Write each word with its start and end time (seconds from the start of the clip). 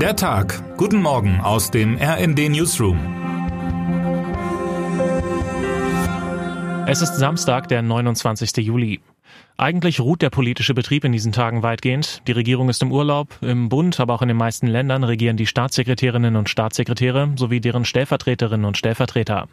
Der 0.00 0.14
Tag. 0.14 0.62
Guten 0.76 1.00
Morgen 1.00 1.40
aus 1.40 1.70
dem 1.70 1.96
RND 1.96 2.50
Newsroom. 2.50 2.98
Es 6.86 7.00
ist 7.00 7.14
Samstag, 7.14 7.68
der 7.68 7.80
29. 7.80 8.58
Juli. 8.58 9.00
Eigentlich 9.56 10.00
ruht 10.00 10.20
der 10.20 10.28
politische 10.28 10.74
Betrieb 10.74 11.04
in 11.04 11.12
diesen 11.12 11.32
Tagen 11.32 11.62
weitgehend. 11.62 12.20
Die 12.26 12.32
Regierung 12.32 12.68
ist 12.68 12.82
im 12.82 12.92
Urlaub. 12.92 13.38
Im 13.40 13.70
Bund, 13.70 13.98
aber 13.98 14.12
auch 14.12 14.20
in 14.20 14.28
den 14.28 14.36
meisten 14.36 14.66
Ländern 14.66 15.02
regieren 15.02 15.38
die 15.38 15.46
Staatssekretärinnen 15.46 16.36
und 16.36 16.50
Staatssekretäre 16.50 17.32
sowie 17.36 17.62
deren 17.62 17.86
Stellvertreterinnen 17.86 18.66
und 18.66 18.76
Stellvertreter. 18.76 19.48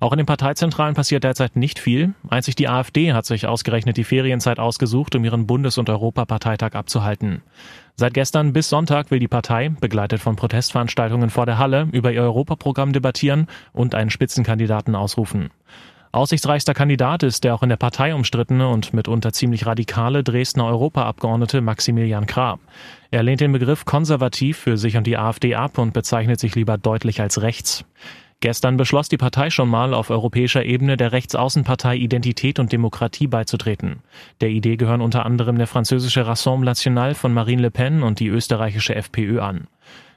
Auch 0.00 0.12
in 0.12 0.16
den 0.16 0.26
Parteizentralen 0.26 0.94
passiert 0.94 1.24
derzeit 1.24 1.56
nicht 1.56 1.78
viel. 1.78 2.14
Einzig 2.30 2.54
die 2.54 2.68
AfD 2.68 3.12
hat 3.12 3.26
sich 3.26 3.46
ausgerechnet 3.46 3.98
die 3.98 4.04
Ferienzeit 4.04 4.58
ausgesucht, 4.58 5.14
um 5.14 5.24
ihren 5.24 5.46
Bundes- 5.46 5.76
und 5.76 5.90
Europaparteitag 5.90 6.72
abzuhalten. 6.72 7.42
Seit 7.96 8.14
gestern 8.14 8.54
bis 8.54 8.70
Sonntag 8.70 9.10
will 9.10 9.18
die 9.18 9.28
Partei, 9.28 9.68
begleitet 9.68 10.22
von 10.22 10.36
Protestveranstaltungen 10.36 11.28
vor 11.28 11.44
der 11.44 11.58
Halle, 11.58 11.86
über 11.92 12.12
ihr 12.12 12.22
Europaprogramm 12.22 12.94
debattieren 12.94 13.46
und 13.74 13.94
einen 13.94 14.08
Spitzenkandidaten 14.08 14.94
ausrufen. 14.94 15.50
Aussichtsreichster 16.12 16.72
Kandidat 16.72 17.22
ist 17.22 17.44
der 17.44 17.54
auch 17.54 17.62
in 17.62 17.68
der 17.68 17.76
Partei 17.76 18.14
umstrittene 18.14 18.68
und 18.68 18.94
mitunter 18.94 19.32
ziemlich 19.32 19.66
radikale 19.66 20.24
Dresdner 20.24 20.64
Europaabgeordnete 20.64 21.60
Maximilian 21.60 22.26
Krah. 22.26 22.58
Er 23.10 23.22
lehnt 23.22 23.42
den 23.42 23.52
Begriff 23.52 23.84
konservativ 23.84 24.56
für 24.56 24.78
sich 24.78 24.96
und 24.96 25.06
die 25.06 25.18
AfD 25.18 25.54
ab 25.54 25.76
und 25.76 25.92
bezeichnet 25.92 26.40
sich 26.40 26.54
lieber 26.54 26.78
deutlich 26.78 27.20
als 27.20 27.42
rechts. 27.42 27.84
Gestern 28.42 28.78
beschloss 28.78 29.10
die 29.10 29.18
Partei 29.18 29.50
schon 29.50 29.68
mal 29.68 29.92
auf 29.92 30.08
europäischer 30.08 30.64
Ebene 30.64 30.96
der 30.96 31.12
Rechtsaußenpartei 31.12 31.96
Identität 31.96 32.58
und 32.58 32.72
Demokratie 32.72 33.26
beizutreten. 33.26 34.00
Der 34.40 34.48
Idee 34.48 34.76
gehören 34.76 35.02
unter 35.02 35.26
anderem 35.26 35.58
der 35.58 35.66
französische 35.66 36.26
Rassemblement 36.26 36.70
National 36.70 37.14
von 37.14 37.34
Marine 37.34 37.62
Le 37.62 37.70
Pen 37.70 38.02
und 38.02 38.18
die 38.18 38.28
österreichische 38.28 38.94
FPÖ 38.94 39.40
an. 39.40 39.66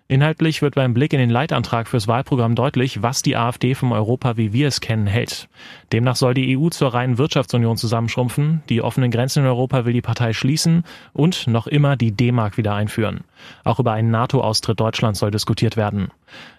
Inhaltlich 0.10 0.62
wird 0.62 0.76
beim 0.76 0.94
Blick 0.94 1.14
in 1.14 1.20
den 1.20 1.30
Leitantrag 1.30 1.88
fürs 1.88 2.10
Wahlprogramm 2.10 2.56
deutlich, 2.56 3.02
was 3.02 3.22
die 3.22 3.38
AfD 3.38 3.74
vom 3.74 3.94
Europa, 3.94 4.36
wie 4.36 4.52
wir 4.52 4.68
es 4.68 4.82
kennen, 4.82 5.08
hält. 5.08 5.48
Demnach 5.94 6.18
soll 6.18 6.34
die 6.34 6.58
EU 6.58 6.68
zur 6.70 6.94
reinen 6.94 7.18
Wirtschaftsunion 7.18 7.78
zusammenschrumpfen, 7.78 8.64
die 8.68 8.82
offenen 8.82 9.12
Grenzen 9.12 9.40
in 9.40 9.50
Europa 9.50 9.86
will 9.86 9.94
die 9.94 10.02
Partei 10.02 10.34
schließen 10.34 10.84
und 11.14 11.48
noch 11.48 11.68
immer 11.68 11.96
die 11.96 12.12
D-Mark 12.12 12.58
wieder 12.58 12.76
einführen. 12.76 13.22
Auch 13.64 13.80
über 13.80 13.94
einen 13.94 14.12
NATO-Austritt 14.12 14.80
Deutschlands 14.80 15.20
soll 15.20 15.32
diskutiert 15.32 15.78
werden. 15.78 16.10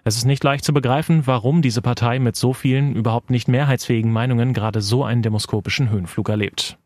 Es 0.05 0.17
ist 0.17 0.25
nicht 0.25 0.43
leicht 0.43 0.65
zu 0.65 0.73
begreifen, 0.73 1.27
warum 1.27 1.61
diese 1.61 1.83
Partei 1.83 2.19
mit 2.19 2.37
so 2.37 2.55
vielen 2.55 2.97
überhaupt 2.97 3.29
nicht 3.29 3.47
mehrheitsfähigen 3.47 4.11
Meinungen 4.11 4.55
gerade 4.55 4.81
so 4.81 5.05
einen 5.05 5.23
demoskopischen 5.23 5.91
Höhenflug 5.91 6.31
erlebt. 6.31 6.79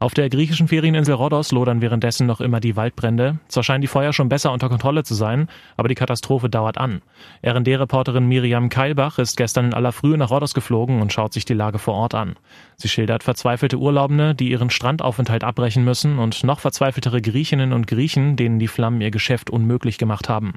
Auf 0.00 0.14
der 0.14 0.28
griechischen 0.28 0.68
Ferieninsel 0.68 1.14
Rhodos 1.14 1.50
lodern 1.50 1.80
währenddessen 1.80 2.28
noch 2.28 2.40
immer 2.40 2.60
die 2.60 2.76
Waldbrände. 2.76 3.40
Zwar 3.48 3.64
scheinen 3.64 3.80
die 3.80 3.88
Feuer 3.88 4.12
schon 4.12 4.28
besser 4.28 4.52
unter 4.52 4.68
Kontrolle 4.68 5.02
zu 5.02 5.14
sein, 5.14 5.48
aber 5.76 5.88
die 5.88 5.96
Katastrophe 5.96 6.48
dauert 6.48 6.78
an. 6.78 7.02
RND-Reporterin 7.44 8.24
Miriam 8.24 8.68
Keilbach 8.68 9.18
ist 9.18 9.36
gestern 9.36 9.66
in 9.66 9.74
aller 9.74 9.90
Frühe 9.90 10.16
nach 10.16 10.30
Rhodos 10.30 10.54
geflogen 10.54 11.02
und 11.02 11.12
schaut 11.12 11.32
sich 11.32 11.46
die 11.46 11.54
Lage 11.54 11.80
vor 11.80 11.94
Ort 11.94 12.14
an. 12.14 12.36
Sie 12.76 12.88
schildert 12.88 13.24
verzweifelte 13.24 13.76
Urlaubende, 13.76 14.36
die 14.36 14.50
ihren 14.50 14.70
Strandaufenthalt 14.70 15.42
abbrechen 15.42 15.82
müssen 15.82 16.20
und 16.20 16.44
noch 16.44 16.60
verzweifeltere 16.60 17.20
Griechinnen 17.20 17.72
und 17.72 17.88
Griechen, 17.88 18.36
denen 18.36 18.60
die 18.60 18.68
Flammen 18.68 19.00
ihr 19.00 19.10
Geschäft 19.10 19.50
unmöglich 19.50 19.98
gemacht 19.98 20.28
haben. 20.28 20.54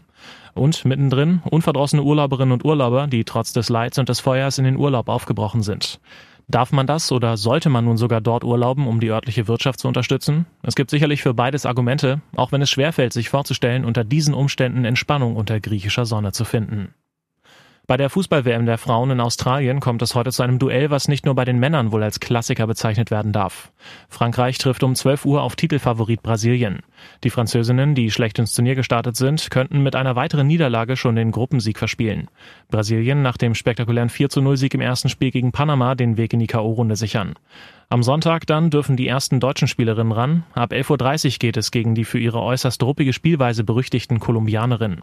Und 0.53 0.85
mittendrin 0.85 1.41
unverdrossene 1.49 2.03
Urlauberinnen 2.03 2.51
und 2.51 2.63
Urlauber, 2.63 3.07
die 3.07 3.23
trotz 3.23 3.53
des 3.53 3.69
Leids 3.69 3.97
und 3.97 4.07
des 4.07 4.19
Feuers 4.19 4.59
in 4.59 4.65
den 4.65 4.77
Urlaub 4.77 5.09
aufgebrochen 5.09 5.63
sind. 5.63 5.99
Darf 6.51 6.73
man 6.73 6.85
das 6.85 7.13
oder 7.13 7.37
sollte 7.37 7.69
man 7.69 7.85
nun 7.85 7.95
sogar 7.95 8.19
dort 8.19 8.43
urlauben, 8.43 8.85
um 8.85 8.99
die 8.99 9.09
örtliche 9.09 9.47
Wirtschaft 9.47 9.79
zu 9.79 9.87
unterstützen? 9.87 10.45
Es 10.63 10.75
gibt 10.75 10.89
sicherlich 10.89 11.21
für 11.21 11.33
beides 11.33 11.65
Argumente, 11.65 12.19
auch 12.35 12.51
wenn 12.51 12.61
es 12.61 12.69
schwerfällt, 12.69 13.13
sich 13.13 13.29
vorzustellen, 13.29 13.85
unter 13.85 14.03
diesen 14.03 14.33
Umständen 14.33 14.83
Entspannung 14.83 15.37
unter 15.37 15.61
griechischer 15.61 16.05
Sonne 16.05 16.33
zu 16.33 16.43
finden. 16.43 16.93
Bei 17.91 17.97
der 17.97 18.09
Fußball-WM 18.09 18.65
der 18.65 18.77
Frauen 18.77 19.11
in 19.11 19.19
Australien 19.19 19.81
kommt 19.81 20.01
es 20.01 20.15
heute 20.15 20.31
zu 20.31 20.43
einem 20.43 20.59
Duell, 20.59 20.91
was 20.91 21.09
nicht 21.09 21.25
nur 21.25 21.35
bei 21.35 21.43
den 21.43 21.59
Männern 21.59 21.91
wohl 21.91 22.03
als 22.03 22.21
Klassiker 22.21 22.65
bezeichnet 22.65 23.11
werden 23.11 23.33
darf. 23.33 23.73
Frankreich 24.07 24.57
trifft 24.59 24.83
um 24.83 24.95
12 24.95 25.25
Uhr 25.25 25.41
auf 25.41 25.57
Titelfavorit 25.57 26.23
Brasilien. 26.23 26.83
Die 27.25 27.29
Französinnen, 27.29 27.93
die 27.93 28.09
schlecht 28.09 28.39
ins 28.39 28.55
Turnier 28.55 28.75
gestartet 28.75 29.17
sind, 29.17 29.51
könnten 29.51 29.83
mit 29.83 29.97
einer 29.97 30.15
weiteren 30.15 30.47
Niederlage 30.47 30.95
schon 30.95 31.17
den 31.17 31.31
Gruppensieg 31.31 31.77
verspielen. 31.77 32.29
Brasilien 32.69 33.23
nach 33.23 33.35
dem 33.35 33.55
spektakulären 33.55 34.07
4 34.07 34.29
zu 34.29 34.41
0 34.41 34.55
Sieg 34.55 34.73
im 34.73 34.79
ersten 34.79 35.09
Spiel 35.09 35.31
gegen 35.31 35.51
Panama 35.51 35.93
den 35.93 36.15
Weg 36.15 36.31
in 36.31 36.39
die 36.39 36.47
K.O.-Runde 36.47 36.95
sichern. 36.95 37.33
Am 37.89 38.03
Sonntag 38.03 38.47
dann 38.47 38.69
dürfen 38.69 38.95
die 38.95 39.09
ersten 39.09 39.41
deutschen 39.41 39.67
Spielerinnen 39.67 40.13
ran. 40.13 40.43
Ab 40.53 40.71
11.30 40.71 41.25
Uhr 41.25 41.39
geht 41.39 41.57
es 41.57 41.71
gegen 41.71 41.93
die 41.93 42.05
für 42.05 42.19
ihre 42.19 42.41
äußerst 42.41 42.81
ruppige 42.83 43.11
Spielweise 43.11 43.65
berüchtigten 43.65 44.21
Kolumbianerinnen. 44.21 45.01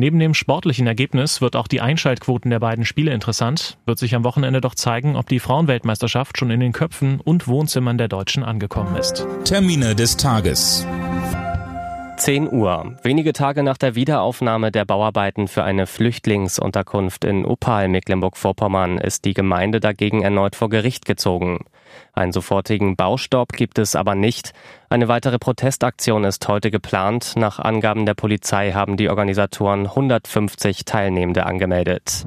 Neben 0.00 0.18
dem 0.18 0.32
sportlichen 0.32 0.86
Ergebnis 0.86 1.42
wird 1.42 1.56
auch 1.56 1.68
die 1.68 1.82
Einschaltquoten 1.82 2.50
der 2.50 2.58
beiden 2.58 2.86
Spiele 2.86 3.12
interessant, 3.12 3.76
wird 3.84 3.98
sich 3.98 4.14
am 4.14 4.24
Wochenende 4.24 4.62
doch 4.62 4.74
zeigen, 4.74 5.14
ob 5.14 5.28
die 5.28 5.40
Frauenweltmeisterschaft 5.40 6.38
schon 6.38 6.50
in 6.50 6.60
den 6.60 6.72
Köpfen 6.72 7.20
und 7.20 7.46
Wohnzimmern 7.48 7.98
der 7.98 8.08
Deutschen 8.08 8.42
angekommen 8.42 8.96
ist. 8.96 9.26
Termine 9.44 9.94
des 9.94 10.16
Tages. 10.16 10.86
10 12.16 12.50
Uhr. 12.50 12.96
Wenige 13.02 13.34
Tage 13.34 13.62
nach 13.62 13.76
der 13.76 13.94
Wiederaufnahme 13.94 14.72
der 14.72 14.86
Bauarbeiten 14.86 15.48
für 15.48 15.64
eine 15.64 15.86
Flüchtlingsunterkunft 15.86 17.26
in 17.26 17.44
Opal, 17.44 17.88
Mecklenburg-Vorpommern, 17.88 18.96
ist 18.96 19.26
die 19.26 19.34
Gemeinde 19.34 19.80
dagegen 19.80 20.22
erneut 20.22 20.56
vor 20.56 20.70
Gericht 20.70 21.04
gezogen. 21.04 21.66
Einen 22.12 22.32
sofortigen 22.32 22.96
Baustopp 22.96 23.52
gibt 23.52 23.78
es 23.78 23.96
aber 23.96 24.14
nicht. 24.14 24.52
Eine 24.88 25.08
weitere 25.08 25.38
Protestaktion 25.38 26.24
ist 26.24 26.46
heute 26.48 26.70
geplant. 26.70 27.34
Nach 27.36 27.58
Angaben 27.58 28.06
der 28.06 28.14
Polizei 28.14 28.72
haben 28.72 28.96
die 28.96 29.08
Organisatoren 29.08 29.86
150 29.86 30.84
Teilnehmende 30.84 31.46
angemeldet. 31.46 32.26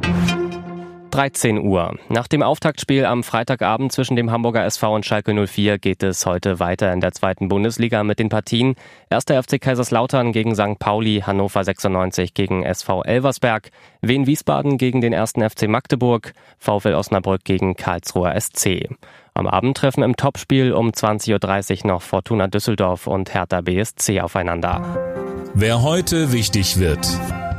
13 1.13 1.59
Uhr. 1.59 1.96
Nach 2.09 2.28
dem 2.28 2.41
Auftaktspiel 2.41 3.06
am 3.06 3.22
Freitagabend 3.22 3.91
zwischen 3.91 4.16
dem 4.16 4.31
Hamburger 4.31 4.66
SV 4.66 4.96
und 4.96 5.06
Schalke 5.06 5.46
04 5.46 5.78
geht 5.78 6.01
es 6.01 6.25
heute 6.25 6.59
weiter 6.59 6.91
in 6.91 7.01
der 7.01 7.12
zweiten 7.12 7.50
Bundesliga 7.50 8.03
mit 8.03 8.18
den 8.18 8.29
Partien. 8.29 8.74
1. 9.12 9.25
FC 9.25 9.62
Kaiserslautern 9.62 10.31
gegen 10.31 10.56
St. 10.56 10.79
Pauli, 10.79 11.22
Hannover 11.23 11.63
96 11.63 12.34
gegen 12.34 12.63
SV 12.63 13.03
Elversberg, 13.03 13.69
Wien 14.02 14.25
Wiesbaden 14.25 14.79
gegen 14.79 15.02
den 15.02 15.13
1. 15.13 15.34
FC 15.34 15.68
Magdeburg, 15.68 16.34
VfL 16.57 16.96
Osnabrück 16.96 17.44
gegen 17.44 17.75
Karlsruher 17.75 18.34
SC. 18.41 18.90
Am 19.35 19.46
Abend 19.46 19.78
treffen 19.78 20.02
im 20.02 20.16
Topspiel 20.16 20.73
um 20.73 20.90
20.30 20.90 21.84
Uhr 21.84 21.91
noch 21.91 22.02
Fortuna 22.02 22.47
Düsseldorf 22.47 23.06
und 23.06 23.35
Hertha 23.35 23.62
BSC 23.62 24.19
aufeinander. 24.19 24.81
Wer 25.53 25.84
heute 25.84 26.31
wichtig 26.31 26.79
wird. 26.79 27.07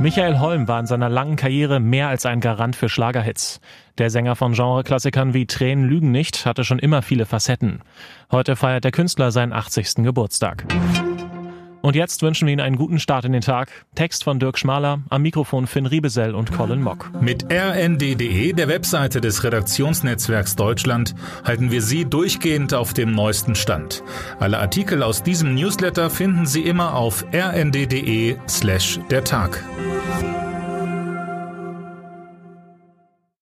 Michael 0.05 0.39
Holm 0.39 0.69
war 0.69 0.81
in 0.81 0.87
seiner 0.87 1.09
langen 1.09 1.37
Karriere 1.37 1.81
mehr 1.81 2.09
als 2.09 2.27
ein 2.27 2.41
Garant 2.41 2.77
für 2.77 2.91
Schlagerhits. 2.91 3.59
Der 3.97 4.11
Sänger 4.11 4.37
von 4.37 4.53
Genreklassikern 4.53 5.33
wie 5.33 5.47
Tränen 5.47 5.89
lügen 5.89 6.11
nicht 6.11 6.45
hatte 6.45 6.63
schon 6.63 6.79
immer 6.79 7.01
viele 7.01 7.25
Facetten. 7.25 7.81
Heute 8.31 8.55
feiert 8.55 8.85
der 8.85 8.93
Künstler 8.93 9.31
seinen 9.31 9.55
80. 9.55 10.05
Geburtstag. 10.05 10.67
Und 11.85 11.97
jetzt 11.97 12.23
wünschen 12.23 12.47
wir 12.47 12.53
Ihnen 12.55 12.63
einen 12.63 12.77
guten 12.77 12.99
Start 12.99 13.27
in 13.27 13.33
den 13.33 13.43
Tag. 13.43 13.85
Text 13.95 14.25
von 14.25 14.41
Dirk 14.41 14.59
Schmaler, 14.59 15.03
am 15.11 15.21
Mikrofon 15.21 15.67
Finn 15.67 15.85
Riebesell 15.85 16.35
und 16.35 16.51
Colin 16.51 16.81
Mock. 16.81 17.11
Mit 17.21 17.45
rnd.de, 17.53 18.55
der 18.55 18.69
Webseite 18.69 19.21
des 19.21 19.45
Redaktionsnetzwerks 19.45 20.57
Deutschland, 20.57 21.15
halten 21.45 21.71
wir 21.71 21.83
Sie 21.83 22.07
durchgehend 22.07 22.73
auf 22.73 22.95
dem 22.95 23.13
neuesten 23.13 23.55
Stand. 23.55 24.03
Alle 24.41 24.61
Artikel 24.61 25.03
aus 25.03 25.23
diesem 25.23 25.55
Newsletter 25.55 26.09
finden 26.09 26.47
Sie 26.47 26.63
immer 26.63 26.95
auf 26.95 27.23
rnd.de 27.35 28.37
slash 28.49 28.99
der 29.11 29.23
Tag. 29.23 29.63